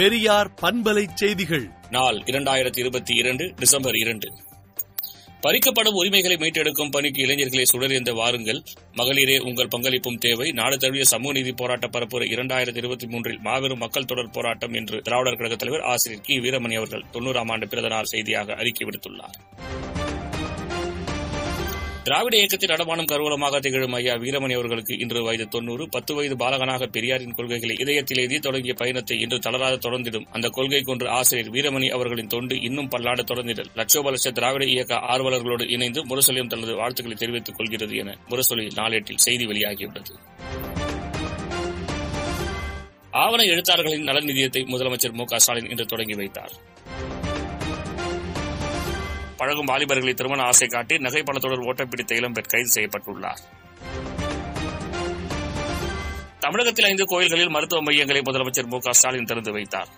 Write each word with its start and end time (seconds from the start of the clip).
பெரியார் 0.00 0.50
பண்பலை 0.62 1.06
செய்திகள். 1.14 1.70
நாள் 1.90 2.14
இரண்டாயிரத்தி 2.14 2.78
இருபத்தி 2.78 3.14
இரண்டு 3.14 3.54
டிசம்பர் 3.56 3.96
இரண்டு. 3.96 4.32
பறிக்கப்படும் 5.42 5.92
உரிமைகளை 5.92 6.36
மீட்டெடுக்கும் 6.36 6.90
பணிக்கு 6.90 7.22
இளைஞர்களை 7.22 7.66
சுடறிந்த 7.72 8.14
வாருங்கள். 8.14 8.62
மகளிரே 8.92 9.38
உங்கள் 9.38 9.68
பங்களிப்பும் 9.76 10.18
தேவை. 10.18 10.52
நாடு 10.52 10.78
தழுவிய 10.78 11.04
சமூக 11.04 11.32
நீதி 11.32 11.52
போராட்ட 11.52 11.86
பரப்புரை 11.86 12.26
இரண்டாயிரத்தி 12.32 12.76
இருபத்தி 12.76 13.06
மூன்றில் 13.06 13.38
மாபெரும் 13.38 13.78
மக்கள் 13.78 14.04
தொடர் 14.04 14.30
போராட்டம் 14.30 14.72
என்று 14.72 15.02
திராவிடர் 15.02 15.36
கழக 15.36 15.56
தலைவர் 15.56 15.84
ஆசிரியர் 15.84 16.24
கி. 16.24 16.38
வீரமணி 16.38 16.76
அவர்கள் 16.76 17.04
தொன்னூறாம் 17.12 17.50
ஆண்டு 17.50 17.68
பிறந்த 17.68 17.88
நாள் 17.88 18.04
செய்தியாக 18.04 18.54
அறிக்கை 18.54 18.88
விடுத்துள்ளார். 18.88 19.58
திராவிட 22.04 22.34
இயக்கத்தில் 22.36 22.70
நடமாடும் 22.70 23.08
கருவூலமாக 23.10 23.58
திகழும் 23.64 23.94
ஐயா 23.96 24.12
வீரமணி 24.22 24.54
அவர்களுக்கு 24.58 24.94
இன்று 24.98 25.22
வயது 25.24 25.48
தொன்னூறு 25.48 25.84
பத்து 25.88 26.12
வயது 26.14 26.36
பாலகனாக 26.36 26.86
பெரியாரின் 26.86 27.34
கொள்கைகளை 27.34 27.74
இதயத்தில் 27.78 28.20
எழுதி 28.22 28.38
தொடங்கிய 28.38 28.74
பயணத்தை 28.74 29.16
இன்று 29.20 29.38
தளராத 29.38 29.80
தொடர்ந்திடும். 29.86 30.24
அந்த 30.30 30.48
கொள்கை 30.48 30.82
கொன்று 30.82 31.08
ஆசிரியர் 31.08 31.50
வீரமணி 31.56 31.88
அவர்களின் 31.96 32.26
தொண்டு 32.26 32.56
இன்னும் 32.68 32.88
பல்லாட 32.90 33.24
தொடர்ந்திடல் 33.32 33.70
லட்சோப 33.74 34.10
லட்ச 34.10 34.32
திராவிட 34.32 34.64
இயக்க 34.64 35.02
ஆர்வலர்களோடு 35.12 35.66
இணைந்து 35.68 36.02
முரசொலியும் 36.06 36.52
தனது 36.54 36.74
வாழ்த்துக்களை 36.74 37.18
தெரிவித்துக் 37.18 37.56
கொள்கிறது 37.56 37.96
என 37.96 38.16
முரசொலி 38.28 38.66
நாளேட்டில் 38.80 39.22
செய்தி 39.26 39.46
வெளியாகியுள்ளது. 39.46 40.14
ஆவண 43.10 43.42
எழுத்தாளர்களின் 43.42 44.02
நலன் 44.02 44.24
நிதியத்தை 44.24 44.64
முதலமைச்சர் 44.72 45.12
மு 45.12 45.24
க 45.24 45.38
ஸ்டாலின் 45.38 45.70
இன்று 45.70 45.86
தொடங்கி 45.86 46.14
வைத்தார். 46.14 46.52
பழகும் 49.40 49.70
வாலிபர்களை 49.70 50.14
திருமண 50.20 50.40
ஆசை 50.50 50.68
காட்டி 50.74 50.94
நகை 51.06 51.22
பணத்துடன் 51.28 51.66
ஓட்டம் 51.70 51.90
பிடித்த 51.92 52.20
இளம்பெண் 52.20 52.52
கைது 52.52 52.70
செய்யப்பட்டுள்ளார். 52.76 53.42
தமிழகத்தில் 56.44 56.88
ஐந்து 56.90 57.04
கோயில்களில் 57.12 57.54
மருத்துவ 57.56 57.80
மையங்களை 57.86 58.20
முதலமைச்சர் 58.28 58.70
மு 58.72 58.78
க 58.84 58.92
ஸ்டாலின் 58.98 59.28
திறந்து 59.30 59.52
வைத்தார். 59.56 59.90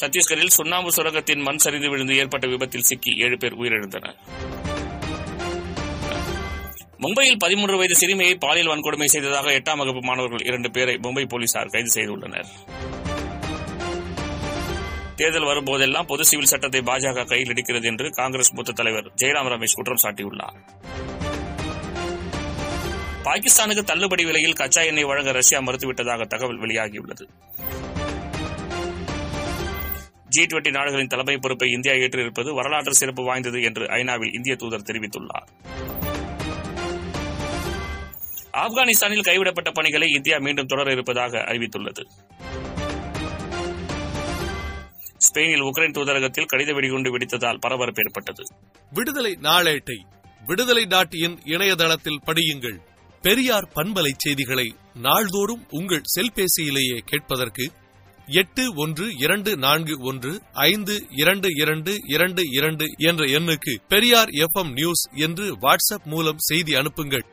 சத்தீஸ்கரில் 0.00 0.54
சுண்ணாம்பு 0.56 0.90
சுரங்கத்தின் 0.96 1.44
மண் 1.46 1.62
சரிந்து 1.64 1.88
விழுந்து 1.92 2.16
ஏற்பட்ட 2.22 2.46
விபத்தில் 2.52 2.86
சிக்கி 2.88 3.12
ஏழு 3.26 3.36
பேர் 3.42 3.56
உயிரிழந்தனர். 3.60 4.18
மும்பையில் 7.04 7.40
பதிமூன்று 7.44 7.78
வயது 7.78 7.96
சிறுமியை 8.00 8.34
பாலியல் 8.44 8.70
வன்கொடுமை 8.72 9.08
செய்ததாக 9.14 9.50
எட்டாம் 9.58 9.80
வகுப்பு 9.82 10.02
மாணவர்கள் 10.08 10.46
இரண்டு 10.50 10.68
பேரை 10.76 10.94
மும்பை 11.06 11.24
போலீசார் 11.32 11.72
கைது 11.74 11.90
செய்துள்ளனர். 11.96 12.50
தேர்தல் 15.16 15.48
வரும்போதெல்லாம் 15.50 16.06
பொது 16.06 16.24
சிவில் 16.24 16.46
சட்டத்தை 16.46 16.80
பாஜக 16.80 17.24
கையில் 17.24 17.52
எடுக்கிறது 17.52 17.84
என்று 17.84 18.10
காங்கிரஸ் 18.10 18.52
மூத்த 18.52 18.72
தலைவர் 18.72 19.06
ஜெயராம் 19.22 19.50
ரமேஷ் 19.52 19.74
குற்றம் 19.74 20.02
சாட்டியுள்ளார். 20.02 20.56
பாகிஸ்தானுக்கு 23.24 23.82
தள்ளுபடி 23.82 24.24
விலையில் 24.24 24.52
கச்சா 24.52 24.82
எண்ணெய் 24.82 25.04
வழங்க 25.04 25.32
ரஷ்யா 25.32 25.60
மறுத்துவிட்டதாக 25.60 26.26
தகவல் 26.26 26.60
வெளியாகியுள்ளது. 26.60 27.24
ஜி 30.28 30.42
டுவெண்டி 30.42 30.70
நாடுகளின் 30.70 31.06
தலைமை 31.06 31.38
பொறுப்பை 31.38 31.70
இந்தியா 31.70 31.94
ஏற்றிருப்பது 31.94 32.54
வரலாற்று 32.54 32.94
சிறப்பு 32.94 33.24
வாய்ந்தது 33.24 33.62
என்று 33.62 33.84
ஐநாவில் 33.86 34.34
இந்திய 34.34 34.56
தூதர் 34.56 34.88
தெரிவித்துள்ளார். 34.92 35.48
ஆப்கானிஸ்தானில் 38.52 39.26
கைவிடப்பட்ட 39.28 39.70
பணிகளை 39.70 40.10
இந்தியா 40.10 40.38
மீண்டும் 40.38 40.66
தொடர 40.66 40.92
இருப்பதாக 40.92 41.38
அறிவித்துள்ளது. 41.38 42.04
ஸ்பெயினில் 45.36 45.70
உக்ரைன் 45.70 45.92
தூதரகத்தில் 45.92 46.46
கடித 46.52 46.74
வெடிகுண்டு 46.74 47.18
வெடித்ததால் 47.18 47.58
பரபரப்பு 47.60 48.02
ஏற்பட்டது. 48.02 48.42
விடுதலை 48.90 49.38
நாளேட்டை 49.42 49.96
விடுதலை 50.46 50.84
டாட் 50.84 51.14
இன் 51.14 51.38
இணையதளத்தில் 51.44 52.20
படியுங்கள். 52.26 52.78
பெரியார் 53.22 53.72
பண்பலை 53.74 54.12
செய்திகளை 54.16 54.74
நாள்தோறும் 54.94 55.66
உங்கள் 55.70 56.02
செல்பேசியிலேயே 56.14 56.98
கேட்பதற்கு 56.98 57.72
எட்டு 58.26 58.74
ஒன்று 58.74 59.06
இரண்டு 59.16 59.56
நான்கு 59.56 60.00
ஒன்று 60.00 60.42
ஐந்து 60.52 61.06
இரண்டு 61.10 61.48
இரண்டு 61.54 61.96
இரண்டு 62.06 62.42
இரண்டு 62.50 62.86
என்ற 62.96 63.24
எண்ணுக்கு 63.24 63.74
பெரியார் 63.88 64.28
எஃப்எம் 64.28 64.72
நியூஸ் 64.72 65.08
என்று 65.12 65.56
வாட்ஸ்அப் 65.56 66.04
மூலம் 66.04 66.38
செய்தி 66.38 66.74
அனுப்புங்கள். 66.74 67.26